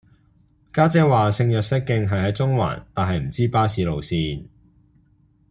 [0.73, 4.47] 家姐話聖若瑟徑係喺中環但係唔知巴士路線